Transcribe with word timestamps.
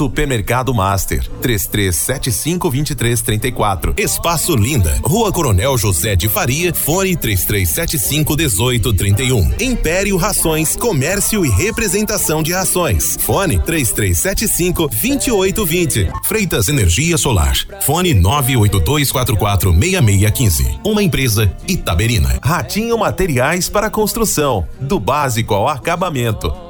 Supermercado 0.00 0.72
Master, 0.72 1.28
33752334. 1.42 4.00
Espaço 4.00 4.56
Linda, 4.56 4.98
Rua 5.04 5.30
Coronel 5.30 5.76
José 5.76 6.16
de 6.16 6.26
Faria, 6.26 6.72
fone 6.72 7.14
33751831. 7.18 9.60
Império 9.60 10.16
Rações, 10.16 10.74
Comércio 10.74 11.44
e 11.44 11.50
Representação 11.50 12.42
de 12.42 12.50
Rações. 12.50 13.18
Fone 13.20 13.58
33752820. 13.58 16.10
Freitas 16.24 16.70
Energia 16.70 17.18
Solar. 17.18 17.54
Fone 17.82 18.14
982446615. 18.14 20.80
Uma 20.82 21.02
empresa 21.02 21.54
Itaberina. 21.68 22.38
Ratinho 22.42 22.96
Materiais 22.96 23.68
para 23.68 23.90
Construção, 23.90 24.66
do 24.80 24.98
básico 24.98 25.52
ao 25.52 25.68
acabamento. 25.68 26.69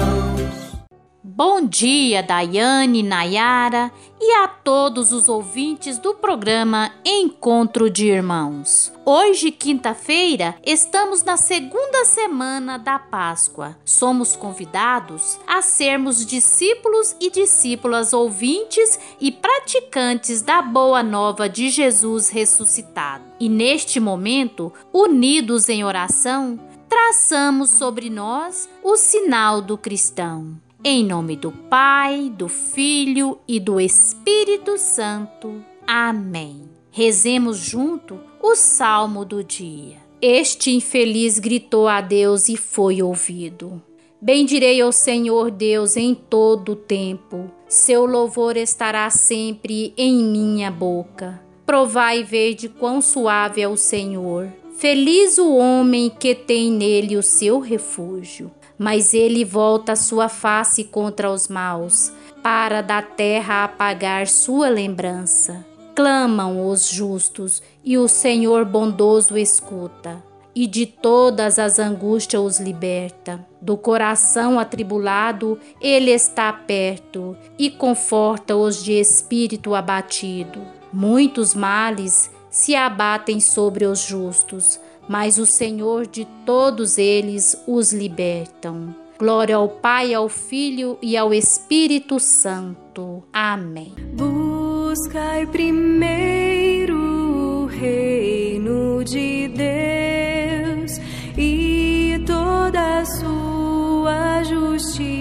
Bom 1.43 1.65
dia, 1.65 2.21
Daiane, 2.21 3.01
Nayara 3.01 3.91
e 4.21 4.31
a 4.43 4.47
todos 4.47 5.11
os 5.11 5.27
ouvintes 5.27 5.97
do 5.97 6.13
programa 6.13 6.91
Encontro 7.03 7.89
de 7.89 8.05
Irmãos. 8.05 8.93
Hoje, 9.03 9.49
quinta-feira, 9.49 10.53
estamos 10.63 11.23
na 11.23 11.37
segunda 11.37 12.05
semana 12.05 12.77
da 12.77 12.99
Páscoa. 12.99 13.75
Somos 13.83 14.35
convidados 14.35 15.39
a 15.47 15.63
sermos 15.63 16.23
discípulos 16.27 17.15
e 17.19 17.31
discípulas 17.31 18.13
ouvintes 18.13 18.99
e 19.19 19.31
praticantes 19.31 20.43
da 20.43 20.61
boa 20.61 21.01
nova 21.01 21.49
de 21.49 21.71
Jesus 21.71 22.29
ressuscitado. 22.29 23.23
E 23.39 23.49
neste 23.49 23.99
momento, 23.99 24.71
unidos 24.93 25.69
em 25.69 25.83
oração, 25.83 26.59
traçamos 26.87 27.71
sobre 27.71 28.11
nós 28.11 28.69
o 28.83 28.95
sinal 28.95 29.59
do 29.59 29.75
cristão. 29.75 30.55
Em 30.83 31.05
nome 31.05 31.35
do 31.35 31.51
Pai, 31.51 32.33
do 32.35 32.47
Filho 32.47 33.37
e 33.47 33.59
do 33.59 33.79
Espírito 33.79 34.79
Santo. 34.79 35.63
Amém. 35.85 36.63
Rezemos 36.89 37.59
junto 37.59 38.19
o 38.41 38.55
salmo 38.55 39.23
do 39.23 39.43
dia. 39.43 39.97
Este 40.19 40.71
infeliz 40.71 41.37
gritou 41.37 41.87
a 41.87 42.01
Deus 42.01 42.49
e 42.49 42.57
foi 42.57 42.99
ouvido. 42.99 43.79
Bendirei 44.19 44.81
ao 44.81 44.91
Senhor 44.91 45.51
Deus 45.51 45.95
em 45.95 46.15
todo 46.15 46.71
o 46.71 46.75
tempo. 46.75 47.51
Seu 47.67 48.03
louvor 48.07 48.57
estará 48.57 49.07
sempre 49.11 49.93
em 49.95 50.15
minha 50.23 50.71
boca. 50.71 51.43
Provai 51.63 52.21
e 52.21 52.23
vede 52.23 52.67
quão 52.67 53.01
suave 53.01 53.61
é 53.61 53.67
o 53.67 53.77
Senhor. 53.77 54.51
Feliz 54.77 55.37
o 55.37 55.53
homem 55.57 56.09
que 56.09 56.33
tem 56.33 56.71
nele 56.71 57.17
o 57.17 57.21
seu 57.21 57.59
refúgio 57.59 58.49
mas 58.81 59.13
ele 59.13 59.45
volta 59.45 59.95
sua 59.95 60.27
face 60.27 60.83
contra 60.85 61.29
os 61.29 61.47
maus, 61.47 62.11
para 62.41 62.81
da 62.81 62.99
terra 62.99 63.63
apagar 63.63 64.25
sua 64.25 64.69
lembrança. 64.69 65.63
Clamam 65.95 66.67
os 66.67 66.89
justos, 66.89 67.61
e 67.83 67.95
o 67.95 68.07
Senhor 68.07 68.65
bondoso 68.65 69.37
escuta, 69.37 70.23
e 70.55 70.65
de 70.65 70.87
todas 70.87 71.59
as 71.59 71.77
angústias 71.77 72.41
os 72.41 72.59
liberta. 72.59 73.45
Do 73.61 73.77
coração 73.77 74.59
atribulado, 74.59 75.59
ele 75.79 76.09
está 76.09 76.51
perto, 76.51 77.37
e 77.59 77.69
conforta 77.69 78.55
os 78.55 78.83
de 78.83 78.93
espírito 78.93 79.75
abatido. 79.75 80.59
Muitos 80.91 81.53
males 81.53 82.31
se 82.49 82.75
abatem 82.75 83.39
sobre 83.39 83.85
os 83.85 83.99
justos, 83.99 84.79
mas 85.07 85.37
o 85.37 85.45
Senhor 85.45 86.07
de 86.07 86.25
todos 86.45 86.97
eles 86.97 87.61
os 87.67 87.91
libertam. 87.91 88.95
Glória 89.21 89.55
ao 89.55 89.69
Pai, 89.69 90.13
ao 90.15 90.27
Filho 90.27 90.97
e 90.99 91.15
ao 91.15 91.31
Espírito 91.31 92.19
Santo. 92.19 93.23
Amém. 93.31 93.93
Buscai 94.13 95.45
primeiro 95.45 96.97
o 96.97 97.65
reino 97.67 99.03
de 99.03 99.47
Deus 99.49 100.99
e 101.37 102.19
toda 102.25 102.99
a 102.99 103.05
sua 103.05 104.43
justiça, 104.43 105.20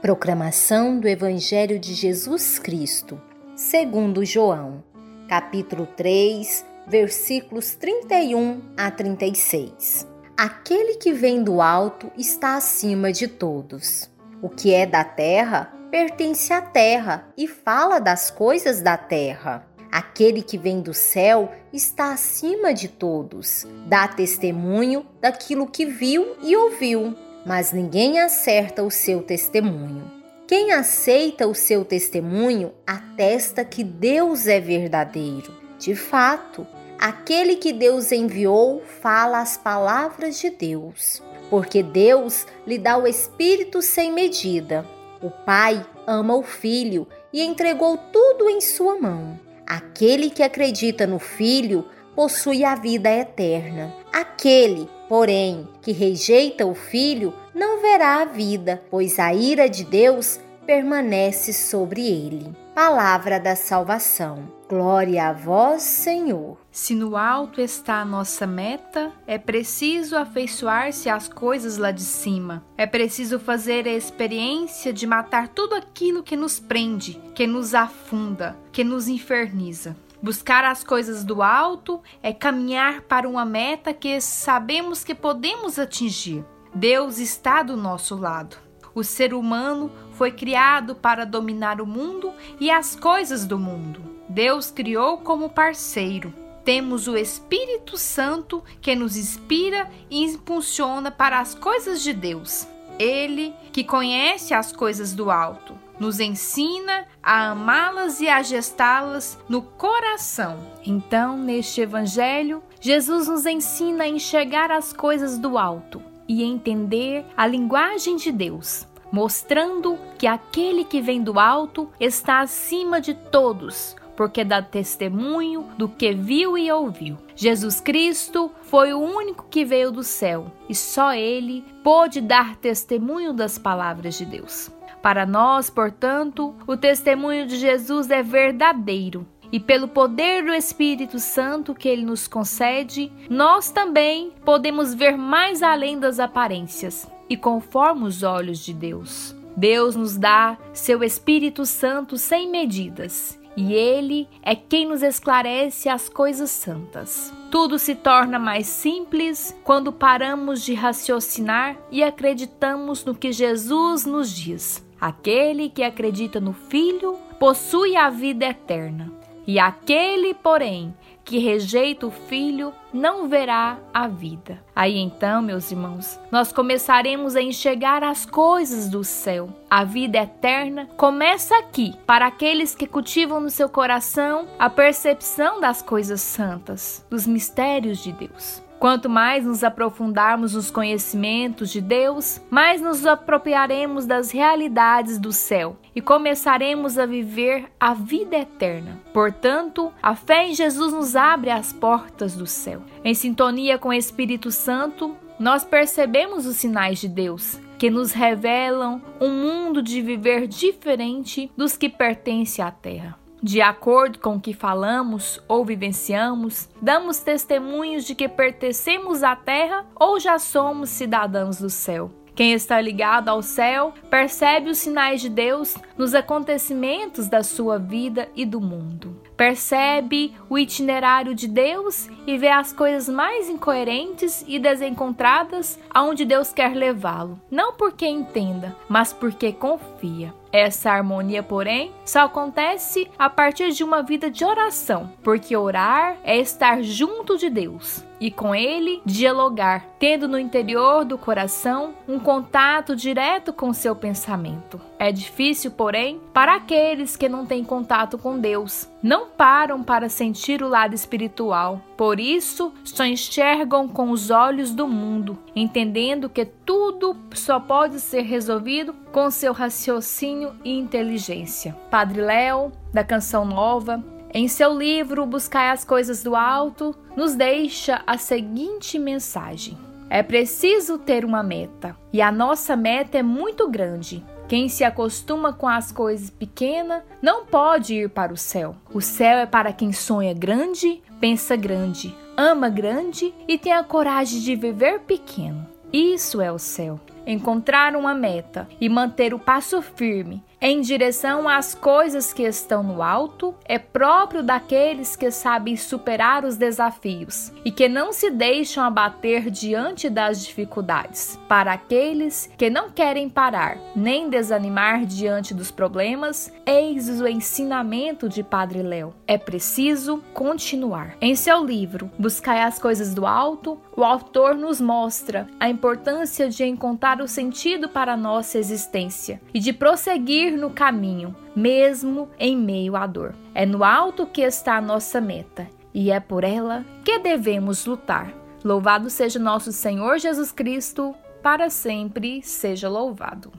proclamação 0.00 0.98
do 0.98 1.06
Evangelho 1.06 1.78
de 1.78 1.92
Jesus 1.92 2.58
Cristo, 2.58 3.20
segundo 3.54 4.24
João, 4.24 4.82
capítulo 5.28 5.86
3, 5.86 6.64
versículos 6.86 7.74
31 7.74 8.62
a 8.78 8.90
36. 8.90 10.08
Aquele 10.38 10.94
que 10.94 11.12
vem 11.12 11.42
do 11.42 11.60
alto 11.60 12.10
está 12.16 12.56
acima 12.56 13.12
de 13.12 13.28
todos. 13.28 14.10
O 14.40 14.48
que 14.48 14.72
é 14.72 14.86
da 14.86 15.04
terra 15.04 15.70
pertence 15.90 16.50
à 16.50 16.62
terra 16.62 17.28
e 17.36 17.46
fala 17.46 17.98
das 17.98 18.30
coisas 18.30 18.80
da 18.80 18.96
terra. 18.96 19.66
Aquele 19.92 20.40
que 20.40 20.56
vem 20.56 20.80
do 20.80 20.94
céu 20.94 21.52
está 21.74 22.12
acima 22.12 22.72
de 22.72 22.88
todos, 22.88 23.66
dá 23.86 24.08
testemunho 24.08 25.04
daquilo 25.20 25.66
que 25.66 25.84
viu 25.84 26.36
e 26.42 26.56
ouviu, 26.56 27.14
mas 27.44 27.72
ninguém 27.72 28.20
acerta 28.20 28.82
o 28.82 28.90
seu 28.90 29.22
testemunho. 29.22 30.10
Quem 30.46 30.72
aceita 30.72 31.46
o 31.46 31.54
seu 31.54 31.84
testemunho 31.84 32.72
atesta 32.86 33.64
que 33.64 33.84
Deus 33.84 34.48
é 34.48 34.58
verdadeiro. 34.58 35.54
De 35.78 35.94
fato, 35.94 36.66
aquele 36.98 37.56
que 37.56 37.72
Deus 37.72 38.10
enviou 38.10 38.82
fala 39.00 39.40
as 39.40 39.56
palavras 39.56 40.40
de 40.40 40.50
Deus, 40.50 41.22
porque 41.48 41.82
Deus 41.82 42.46
lhe 42.66 42.78
dá 42.78 42.98
o 42.98 43.06
Espírito 43.06 43.80
sem 43.80 44.12
medida. 44.12 44.84
O 45.22 45.30
Pai 45.30 45.86
ama 46.06 46.34
o 46.34 46.42
Filho 46.42 47.06
e 47.32 47.42
entregou 47.42 47.96
tudo 48.12 48.48
em 48.48 48.60
sua 48.60 48.98
mão. 48.98 49.38
Aquele 49.66 50.30
que 50.30 50.42
acredita 50.42 51.06
no 51.06 51.20
Filho 51.20 51.86
possui 52.16 52.64
a 52.64 52.74
vida 52.74 53.08
eterna. 53.08 53.94
Aquele, 54.12 54.88
porém, 55.10 55.66
que 55.82 55.90
rejeita 55.90 56.64
o 56.64 56.72
Filho 56.72 57.34
não 57.52 57.82
verá 57.82 58.22
a 58.22 58.24
vida, 58.24 58.80
pois 58.88 59.18
a 59.18 59.34
ira 59.34 59.68
de 59.68 59.82
Deus 59.82 60.38
permanece 60.64 61.52
sobre 61.52 62.06
ele. 62.06 62.54
Palavra 62.76 63.40
da 63.40 63.56
salvação. 63.56 64.48
Glória 64.68 65.26
a 65.26 65.32
vós, 65.32 65.82
Senhor. 65.82 66.56
Se 66.70 66.94
no 66.94 67.16
alto 67.16 67.60
está 67.60 67.96
a 67.96 68.04
nossa 68.04 68.46
meta, 68.46 69.10
é 69.26 69.36
preciso 69.36 70.16
afeiçoar-se 70.16 71.08
às 71.08 71.26
coisas 71.26 71.76
lá 71.76 71.90
de 71.90 72.02
cima. 72.02 72.64
É 72.78 72.86
preciso 72.86 73.40
fazer 73.40 73.88
a 73.88 73.92
experiência 73.92 74.92
de 74.92 75.08
matar 75.08 75.48
tudo 75.48 75.74
aquilo 75.74 76.22
que 76.22 76.36
nos 76.36 76.60
prende, 76.60 77.20
que 77.34 77.48
nos 77.48 77.74
afunda, 77.74 78.56
que 78.70 78.84
nos 78.84 79.08
inferniza. 79.08 79.96
Buscar 80.22 80.64
as 80.64 80.84
coisas 80.84 81.24
do 81.24 81.42
alto 81.42 82.02
é 82.22 82.32
caminhar 82.32 83.02
para 83.02 83.28
uma 83.28 83.44
meta 83.44 83.94
que 83.94 84.20
sabemos 84.20 85.02
que 85.02 85.14
podemos 85.14 85.78
atingir. 85.78 86.44
Deus 86.74 87.18
está 87.18 87.62
do 87.62 87.76
nosso 87.76 88.16
lado. 88.16 88.56
O 88.94 89.02
ser 89.02 89.32
humano 89.32 89.90
foi 90.12 90.30
criado 90.30 90.94
para 90.94 91.24
dominar 91.24 91.80
o 91.80 91.86
mundo 91.86 92.32
e 92.58 92.70
as 92.70 92.94
coisas 92.94 93.46
do 93.46 93.58
mundo. 93.58 94.02
Deus 94.28 94.70
criou 94.70 95.18
como 95.18 95.48
parceiro. 95.48 96.34
Temos 96.64 97.08
o 97.08 97.16
Espírito 97.16 97.96
Santo 97.96 98.62
que 98.80 98.94
nos 98.94 99.16
inspira 99.16 99.90
e 100.10 100.22
impulsiona 100.22 101.10
para 101.10 101.40
as 101.40 101.54
coisas 101.54 102.02
de 102.02 102.12
Deus. 102.12 102.68
Ele, 102.98 103.54
que 103.72 103.82
conhece 103.82 104.52
as 104.52 104.70
coisas 104.70 105.14
do 105.14 105.30
alto, 105.30 105.74
nos 106.00 106.18
ensina 106.18 107.06
a 107.22 107.50
amá-las 107.50 108.20
e 108.20 108.28
a 108.28 108.42
gestá-las 108.42 109.38
no 109.46 109.60
coração. 109.60 110.58
Então, 110.84 111.36
neste 111.36 111.82
Evangelho, 111.82 112.62
Jesus 112.80 113.28
nos 113.28 113.44
ensina 113.44 114.04
a 114.04 114.08
enxergar 114.08 114.72
as 114.72 114.94
coisas 114.94 115.36
do 115.36 115.58
alto 115.58 116.02
e 116.26 116.42
entender 116.42 117.26
a 117.36 117.46
linguagem 117.46 118.16
de 118.16 118.32
Deus, 118.32 118.88
mostrando 119.12 119.98
que 120.16 120.26
aquele 120.26 120.84
que 120.84 121.02
vem 121.02 121.22
do 121.22 121.38
alto 121.38 121.90
está 122.00 122.40
acima 122.40 123.00
de 123.00 123.12
todos, 123.12 123.94
porque 124.16 124.44
dá 124.44 124.62
testemunho 124.62 125.66
do 125.76 125.88
que 125.88 126.12
viu 126.12 126.56
e 126.56 126.70
ouviu. 126.72 127.18
Jesus 127.34 127.80
Cristo 127.80 128.50
foi 128.62 128.94
o 128.94 129.00
único 129.00 129.46
que 129.50 129.64
veio 129.64 129.90
do 129.90 130.02
céu 130.02 130.50
e 130.68 130.74
só 130.74 131.12
ele 131.12 131.64
pôde 131.82 132.20
dar 132.20 132.56
testemunho 132.56 133.32
das 133.32 133.58
palavras 133.58 134.16
de 134.16 134.24
Deus. 134.24 134.70
Para 135.02 135.24
nós, 135.24 135.70
portanto, 135.70 136.54
o 136.66 136.76
testemunho 136.76 137.46
de 137.46 137.56
Jesus 137.56 138.10
é 138.10 138.22
verdadeiro. 138.22 139.26
E 139.52 139.58
pelo 139.58 139.88
poder 139.88 140.44
do 140.44 140.52
Espírito 140.52 141.18
Santo 141.18 141.74
que 141.74 141.88
ele 141.88 142.04
nos 142.04 142.28
concede, 142.28 143.10
nós 143.28 143.70
também 143.70 144.32
podemos 144.44 144.94
ver 144.94 145.16
mais 145.16 145.62
além 145.62 145.98
das 145.98 146.20
aparências 146.20 147.10
e 147.28 147.36
conforme 147.36 148.04
os 148.04 148.22
olhos 148.22 148.60
de 148.60 148.72
Deus. 148.72 149.34
Deus 149.56 149.96
nos 149.96 150.16
dá 150.16 150.56
seu 150.72 151.02
Espírito 151.02 151.66
Santo 151.66 152.16
sem 152.16 152.48
medidas 152.48 153.40
e 153.56 153.72
Ele 153.72 154.28
é 154.42 154.54
quem 154.54 154.86
nos 154.86 155.02
esclarece 155.02 155.88
as 155.88 156.08
coisas 156.08 156.50
santas. 156.50 157.32
Tudo 157.50 157.78
se 157.78 157.94
torna 157.94 158.38
mais 158.38 158.66
simples 158.66 159.56
quando 159.64 159.92
paramos 159.92 160.62
de 160.62 160.72
raciocinar 160.72 161.76
e 161.90 162.02
acreditamos 162.02 163.04
no 163.04 163.14
que 163.14 163.32
Jesus 163.32 164.06
nos 164.06 164.30
diz. 164.30 164.84
Aquele 165.00 165.70
que 165.70 165.82
acredita 165.82 166.38
no 166.38 166.52
Filho 166.52 167.16
possui 167.38 167.96
a 167.96 168.10
vida 168.10 168.44
eterna, 168.46 169.10
e 169.46 169.58
aquele, 169.58 170.34
porém, 170.34 170.94
que 171.24 171.38
rejeita 171.38 172.06
o 172.06 172.10
filho 172.10 172.72
não 172.92 173.28
verá 173.28 173.78
a 173.94 174.08
vida. 174.08 174.62
Aí 174.74 174.98
então, 174.98 175.40
meus 175.40 175.70
irmãos, 175.70 176.18
nós 176.30 176.52
começaremos 176.52 177.36
a 177.36 177.42
enxergar 177.42 178.02
as 178.02 178.26
coisas 178.26 178.88
do 178.88 179.04
céu. 179.04 179.48
A 179.70 179.84
vida 179.84 180.18
eterna 180.18 180.86
começa 180.96 181.56
aqui, 181.56 181.94
para 182.06 182.26
aqueles 182.26 182.74
que 182.74 182.86
cultivam 182.86 183.40
no 183.40 183.50
seu 183.50 183.68
coração 183.68 184.48
a 184.58 184.68
percepção 184.68 185.60
das 185.60 185.80
coisas 185.80 186.20
santas, 186.20 187.06
dos 187.08 187.26
mistérios 187.26 188.02
de 188.02 188.12
Deus. 188.12 188.62
Quanto 188.80 189.10
mais 189.10 189.44
nos 189.44 189.62
aprofundarmos 189.62 190.54
nos 190.54 190.70
conhecimentos 190.70 191.70
de 191.70 191.82
Deus, 191.82 192.40
mais 192.48 192.80
nos 192.80 193.04
apropriaremos 193.04 194.06
das 194.06 194.30
realidades 194.30 195.18
do 195.18 195.34
céu 195.34 195.76
e 195.94 196.00
começaremos 196.00 196.96
a 196.96 197.04
viver 197.04 197.70
a 197.78 197.92
vida 197.92 198.38
eterna. 198.38 198.98
Portanto, 199.12 199.92
a 200.02 200.16
fé 200.16 200.48
em 200.48 200.54
Jesus 200.54 200.94
nos 200.94 201.14
abre 201.14 201.50
as 201.50 201.74
portas 201.74 202.34
do 202.34 202.46
céu. 202.46 202.82
Em 203.04 203.12
sintonia 203.12 203.76
com 203.76 203.90
o 203.90 203.92
Espírito 203.92 204.50
Santo, 204.50 205.14
nós 205.38 205.62
percebemos 205.62 206.46
os 206.46 206.56
sinais 206.56 206.98
de 206.98 207.08
Deus 207.08 207.60
que 207.78 207.90
nos 207.90 208.12
revelam 208.12 209.02
um 209.20 209.30
mundo 209.30 209.82
de 209.82 210.00
viver 210.00 210.46
diferente 210.46 211.52
dos 211.54 211.76
que 211.76 211.90
pertence 211.90 212.62
à 212.62 212.70
terra. 212.70 213.20
De 213.42 213.62
acordo 213.62 214.18
com 214.18 214.36
o 214.36 214.40
que 214.40 214.52
falamos 214.52 215.40
ou 215.48 215.64
vivenciamos, 215.64 216.68
damos 216.80 217.20
testemunhos 217.20 218.04
de 218.04 218.14
que 218.14 218.28
pertencemos 218.28 219.22
à 219.22 219.34
terra 219.34 219.86
ou 219.94 220.20
já 220.20 220.38
somos 220.38 220.90
cidadãos 220.90 221.58
do 221.58 221.70
céu. 221.70 222.10
Quem 222.34 222.52
está 222.52 222.80
ligado 222.80 223.28
ao 223.28 223.42
céu 223.42 223.92
percebe 224.08 224.70
os 224.70 224.78
sinais 224.78 225.20
de 225.20 225.28
Deus 225.28 225.76
nos 225.96 226.14
acontecimentos 226.14 227.28
da 227.28 227.42
sua 227.42 227.78
vida 227.78 228.28
e 228.34 228.46
do 228.46 228.60
mundo. 228.60 229.20
Percebe 229.36 230.34
o 230.48 230.58
itinerário 230.58 231.34
de 231.34 231.48
Deus 231.48 232.08
e 232.26 232.38
vê 232.38 232.48
as 232.48 232.72
coisas 232.72 233.08
mais 233.08 233.48
incoerentes 233.48 234.44
e 234.46 234.58
desencontradas 234.58 235.78
aonde 235.90 236.24
Deus 236.24 236.52
quer 236.52 236.74
levá-lo. 236.74 237.40
Não 237.50 237.72
porque 237.74 238.06
entenda, 238.06 238.76
mas 238.88 239.12
porque 239.12 239.52
confia. 239.52 240.34
Essa 240.52 240.90
harmonia, 240.90 241.42
porém, 241.42 241.92
só 242.04 242.20
acontece 242.24 243.08
a 243.18 243.30
partir 243.30 243.72
de 243.72 243.84
uma 243.84 244.02
vida 244.02 244.30
de 244.30 244.44
oração, 244.44 245.12
porque 245.22 245.56
orar 245.56 246.16
é 246.24 246.36
estar 246.38 246.82
junto 246.82 247.38
de 247.38 247.48
Deus 247.48 248.09
e 248.20 248.30
com 248.30 248.54
Ele 248.54 249.00
dialogar, 249.04 249.86
tendo 249.98 250.28
no 250.28 250.38
interior 250.38 251.04
do 251.04 251.16
coração 251.16 251.94
um 252.06 252.18
contato 252.18 252.94
direto 252.94 253.52
com 253.52 253.72
seu 253.72 253.96
pensamento. 253.96 254.80
É 254.98 255.10
difícil, 255.10 255.70
porém, 255.70 256.20
para 256.32 256.56
aqueles 256.56 257.16
que 257.16 257.28
não 257.28 257.46
têm 257.46 257.64
contato 257.64 258.18
com 258.18 258.38
Deus, 258.38 258.88
não 259.02 259.28
param 259.28 259.82
para 259.82 260.08
sentir 260.08 260.62
o 260.62 260.68
lado 260.68 260.94
espiritual. 260.94 261.80
Por 261.96 262.20
isso, 262.20 262.72
só 262.84 263.04
enxergam 263.04 263.88
com 263.88 264.10
os 264.10 264.30
olhos 264.30 264.72
do 264.72 264.86
mundo, 264.86 265.38
entendendo 265.56 266.28
que 266.28 266.44
tudo 266.44 267.16
só 267.34 267.58
pode 267.58 267.98
ser 268.00 268.22
resolvido 268.22 268.94
com 269.10 269.30
seu 269.30 269.52
raciocínio 269.52 270.54
e 270.64 270.78
inteligência. 270.78 271.76
Padre 271.90 272.20
Léo, 272.20 272.72
da 272.92 273.02
Canção 273.02 273.44
Nova, 273.44 274.04
em 274.32 274.46
seu 274.46 274.76
livro 274.76 275.26
Buscai 275.26 275.70
as 275.70 275.84
Coisas 275.84 276.22
do 276.22 276.36
Alto, 276.36 276.94
nos 277.16 277.34
deixa 277.34 278.02
a 278.06 278.16
seguinte 278.16 278.98
mensagem: 278.98 279.76
É 280.08 280.22
preciso 280.22 280.98
ter 280.98 281.24
uma 281.24 281.42
meta, 281.42 281.96
e 282.12 282.22
a 282.22 282.30
nossa 282.30 282.76
meta 282.76 283.18
é 283.18 283.22
muito 283.22 283.68
grande. 283.68 284.24
Quem 284.48 284.68
se 284.68 284.82
acostuma 284.82 285.52
com 285.52 285.68
as 285.68 285.92
coisas 285.92 286.28
pequenas 286.28 287.02
não 287.22 287.44
pode 287.44 287.94
ir 287.94 288.10
para 288.10 288.32
o 288.32 288.36
céu. 288.36 288.74
O 288.92 289.00
céu 289.00 289.38
é 289.38 289.46
para 289.46 289.72
quem 289.72 289.92
sonha 289.92 290.34
grande, 290.34 291.00
pensa 291.20 291.54
grande, 291.54 292.16
ama 292.36 292.68
grande 292.68 293.32
e 293.46 293.56
tem 293.56 293.72
a 293.72 293.84
coragem 293.84 294.40
de 294.40 294.56
viver 294.56 295.00
pequeno. 295.00 295.66
Isso 295.92 296.40
é 296.40 296.50
o 296.50 296.58
céu. 296.58 296.98
Encontrar 297.30 297.96
uma 297.96 298.14
meta 298.14 298.68
e 298.80 298.88
manter 298.88 299.32
o 299.32 299.38
passo 299.38 299.80
firme 299.80 300.42
em 300.62 300.82
direção 300.82 301.48
às 301.48 301.74
coisas 301.74 302.34
que 302.34 302.42
estão 302.42 302.82
no 302.82 303.02
alto 303.02 303.54
é 303.64 303.78
próprio 303.78 304.42
daqueles 304.42 305.16
que 305.16 305.30
sabem 305.30 305.74
superar 305.74 306.44
os 306.44 306.58
desafios 306.58 307.50
e 307.64 307.70
que 307.70 307.88
não 307.88 308.12
se 308.12 308.30
deixam 308.30 308.84
abater 308.84 309.48
diante 309.50 310.10
das 310.10 310.44
dificuldades. 310.44 311.38
Para 311.48 311.72
aqueles 311.72 312.50
que 312.58 312.68
não 312.68 312.90
querem 312.90 313.26
parar 313.26 313.78
nem 313.96 314.28
desanimar 314.28 315.06
diante 315.06 315.54
dos 315.54 315.70
problemas, 315.70 316.52
eis 316.66 317.08
o 317.22 317.26
ensinamento 317.26 318.28
de 318.28 318.42
Padre 318.42 318.82
Léo. 318.82 319.14
É 319.26 319.38
preciso 319.38 320.22
continuar. 320.34 321.16
Em 321.22 321.34
seu 321.34 321.64
livro 321.64 322.10
Buscai 322.18 322.60
as 322.60 322.78
coisas 322.78 323.14
do 323.14 323.24
alto, 323.24 323.80
o 323.96 324.04
autor 324.04 324.54
nos 324.54 324.78
mostra 324.78 325.46
a 325.58 325.70
importância 325.70 326.50
de 326.50 326.64
encontrar 326.64 327.19
o 327.22 327.28
sentido 327.28 327.88
para 327.88 328.14
a 328.14 328.16
nossa 328.16 328.58
existência 328.58 329.40
e 329.52 329.60
de 329.60 329.72
prosseguir 329.72 330.56
no 330.56 330.70
caminho, 330.70 331.34
mesmo 331.54 332.28
em 332.38 332.56
meio 332.56 332.96
à 332.96 333.06
dor. 333.06 333.34
É 333.54 333.66
no 333.66 333.84
alto 333.84 334.26
que 334.26 334.42
está 334.42 334.76
a 334.76 334.80
nossa 334.80 335.20
meta 335.20 335.68
e 335.92 336.10
é 336.10 336.20
por 336.20 336.44
ela 336.44 336.84
que 337.04 337.18
devemos 337.18 337.84
lutar. 337.86 338.32
Louvado 338.64 339.08
seja 339.08 339.38
nosso 339.38 339.72
Senhor 339.72 340.18
Jesus 340.18 340.52
Cristo, 340.52 341.14
para 341.42 341.70
sempre 341.70 342.42
seja 342.42 342.88
louvado. 342.88 343.50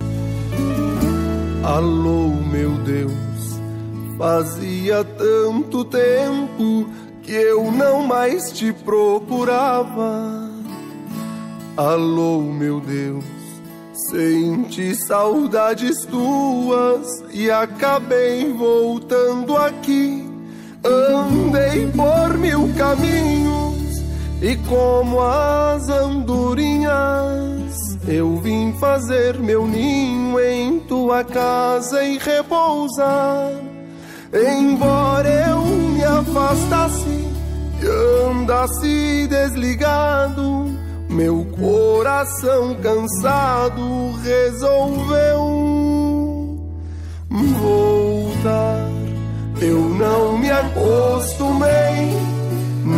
Alô, 1.63 2.29
meu 2.29 2.71
Deus, 2.79 3.11
fazia 4.17 5.03
tanto 5.03 5.85
tempo 5.85 6.89
que 7.21 7.33
eu 7.33 7.71
não 7.71 8.03
mais 8.03 8.51
te 8.51 8.73
procurava. 8.73 10.49
Alô, 11.77 12.41
meu 12.41 12.79
Deus, 12.79 13.23
senti 14.11 14.93
saudades 14.93 16.05
tuas 16.05 17.23
e 17.31 17.49
acabei 17.49 18.51
voltando 18.51 19.55
aqui. 19.55 20.29
Andei 20.83 21.87
por 21.91 22.37
mil 22.37 22.69
caminhos 22.75 24.01
e 24.41 24.57
como 24.67 25.21
as 25.21 25.87
andorinhas, 25.87 27.71
eu 28.05 28.35
vim 28.37 28.73
fazer 28.79 29.39
meu 29.39 29.65
ninho 29.65 30.37
em 30.39 30.79
tua 30.81 31.23
casa 31.23 32.03
e 32.03 32.17
repousar. 32.17 33.51
Embora 34.33 35.29
eu 35.29 35.61
me 35.61 36.03
afastasse 36.03 37.25
e 37.81 38.29
andasse 38.29 39.27
desligado, 39.27 40.80
meu 41.11 41.45
coração 41.57 42.75
cansado 42.75 44.13
resolveu 44.23 45.61
voltar. 47.61 48.89
Eu 49.61 49.79
não 49.79 50.37
me 50.37 50.49
acostumei 50.49 52.17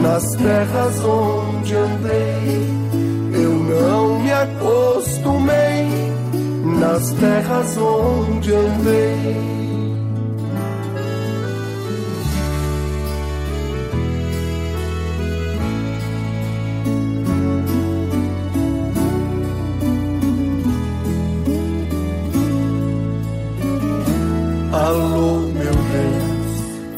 nas 0.01 0.23
terras 0.35 1.03
onde 1.03 1.75
andei. 1.75 2.73
Eu 3.33 3.51
não 3.51 4.19
me 4.19 4.31
acostumei 4.31 5.87
nas 6.79 7.11
terras 7.11 7.77
onde 7.77 8.53
andei. 8.53 9.62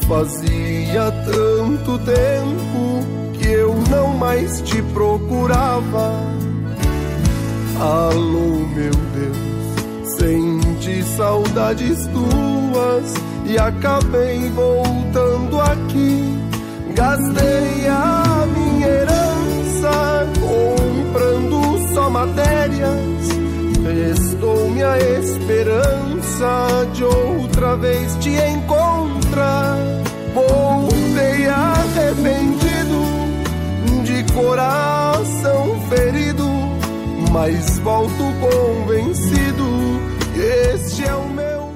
Fazia 0.08 1.10
tanto 1.24 1.98
tempo 1.98 3.04
que 3.34 3.48
eu 3.48 3.74
não 3.90 4.16
mais 4.16 4.60
te 4.62 4.80
procurava. 4.82 6.12
Alô, 7.78 8.66
meu 8.74 8.92
Deus, 9.14 10.16
senti 10.16 11.02
saudades 11.16 12.06
tuas 12.06 13.14
e 13.46 13.58
acabei 13.58 14.48
voltando 14.50 15.60
aqui. 15.60 16.38
Gastei 16.94 17.88
a 17.88 18.46
minha 18.56 18.86
herança 18.86 20.26
comprando 20.40 21.94
só 21.94 22.08
matérias. 22.08 23.26
Restou-me 23.84 24.82
a 24.82 24.98
esperança 24.98 26.86
de 26.94 27.04
outra 27.04 27.76
vez 27.76 28.16
te 28.16 28.30
encontrar. 28.30 28.85
Coração 34.36 35.80
ferido, 35.88 36.46
mas 37.32 37.78
volto 37.78 38.22
convencido 38.38 39.64
este 40.36 41.06
é 41.06 41.14
o 41.14 41.26
meu. 41.30 41.72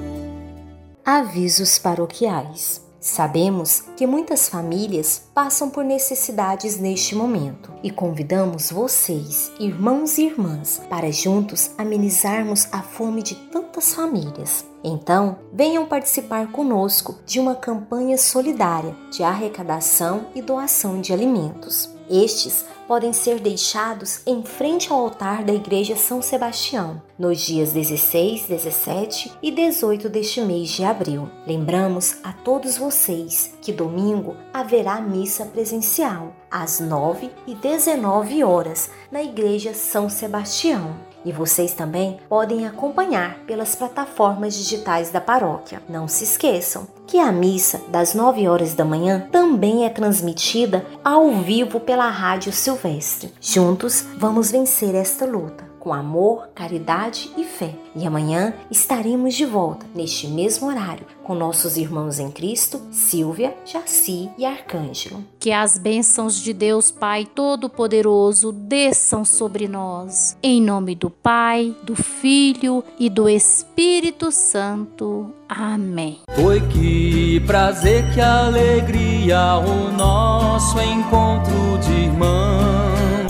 Avisos 1.03 1.79
paroquiais. 1.79 2.85
Sabemos 2.99 3.85
que 3.97 4.05
muitas 4.05 4.47
famílias 4.47 5.23
passam 5.33 5.71
por 5.71 5.83
necessidades 5.83 6.77
neste 6.77 7.15
momento 7.15 7.73
e 7.81 7.89
convidamos 7.89 8.71
vocês, 8.71 9.51
irmãos 9.59 10.19
e 10.19 10.27
irmãs, 10.27 10.79
para 10.87 11.11
juntos 11.11 11.71
amenizarmos 11.79 12.67
a 12.71 12.83
fome 12.83 13.23
de 13.23 13.33
tantas 13.33 13.95
famílias. 13.95 14.63
Então, 14.83 15.39
venham 15.51 15.87
participar 15.87 16.51
conosco 16.51 17.15
de 17.25 17.39
uma 17.39 17.55
campanha 17.55 18.19
solidária 18.19 18.95
de 19.11 19.23
arrecadação 19.23 20.27
e 20.35 20.41
doação 20.43 21.01
de 21.01 21.11
alimentos. 21.11 21.89
Estes 22.11 22.65
podem 22.85 23.13
ser 23.13 23.39
deixados 23.39 24.19
em 24.27 24.43
frente 24.43 24.91
ao 24.91 24.99
altar 24.99 25.45
da 25.45 25.53
Igreja 25.53 25.95
São 25.95 26.21
Sebastião, 26.21 27.01
nos 27.17 27.39
dias 27.39 27.71
16, 27.71 28.47
17 28.47 29.31
e 29.41 29.49
18 29.49 30.09
deste 30.09 30.41
mês 30.41 30.67
de 30.71 30.83
abril. 30.83 31.29
Lembramos 31.47 32.17
a 32.21 32.33
todos 32.33 32.77
vocês 32.77 33.53
que 33.61 33.71
domingo 33.71 34.35
haverá 34.53 34.99
missa 34.99 35.45
presencial 35.45 36.35
às 36.51 36.81
9 36.81 37.31
e 37.47 37.55
19 37.55 38.43
horas 38.43 38.89
na 39.09 39.23
Igreja 39.23 39.73
São 39.73 40.09
Sebastião. 40.09 40.93
E 41.23 41.31
vocês 41.31 41.73
também 41.73 42.19
podem 42.27 42.65
acompanhar 42.65 43.39
pelas 43.45 43.75
plataformas 43.75 44.55
digitais 44.55 45.09
da 45.09 45.21
paróquia. 45.21 45.81
Não 45.87 46.07
se 46.07 46.23
esqueçam 46.23 46.87
que 47.07 47.19
a 47.19 47.31
missa 47.31 47.81
das 47.89 48.13
9 48.13 48.47
horas 48.47 48.73
da 48.73 48.85
manhã 48.85 49.27
também 49.31 49.85
é 49.85 49.89
transmitida 49.89 50.85
ao 51.03 51.29
vivo 51.31 51.79
pela 51.79 52.09
Rádio 52.09 52.51
Silvestre. 52.51 53.33
Juntos 53.39 54.05
vamos 54.17 54.51
vencer 54.51 54.95
esta 54.95 55.25
luta 55.25 55.70
com 55.81 55.91
amor, 55.91 56.49
caridade 56.53 57.31
e 57.35 57.43
fé. 57.43 57.73
E 57.95 58.05
amanhã 58.05 58.53
estaremos 58.69 59.33
de 59.33 59.45
volta, 59.45 59.85
neste 59.93 60.27
mesmo 60.27 60.67
horário, 60.67 61.05
com 61.23 61.33
nossos 61.33 61.75
irmãos 61.75 62.19
em 62.19 62.29
Cristo, 62.29 62.79
Silvia, 62.91 63.55
Jaci 63.65 64.29
e 64.37 64.45
Arcângelo. 64.45 65.25
Que 65.39 65.51
as 65.51 65.77
bênçãos 65.77 66.39
de 66.39 66.53
Deus 66.53 66.91
Pai 66.91 67.25
Todo-Poderoso 67.25 68.51
desçam 68.51 69.25
sobre 69.25 69.67
nós. 69.67 70.37
Em 70.41 70.61
nome 70.61 70.93
do 70.93 71.09
Pai, 71.09 71.75
do 71.83 71.95
Filho 71.95 72.83
e 72.99 73.09
do 73.09 73.27
Espírito 73.27 74.31
Santo. 74.31 75.33
Amém. 75.49 76.19
Foi 76.35 76.61
que 76.61 77.41
prazer, 77.41 78.09
que 78.13 78.21
alegria 78.21 79.57
o 79.57 79.91
nosso 79.91 80.79
encontro 80.79 81.79
de 81.79 81.91
irmãos. 81.91 82.70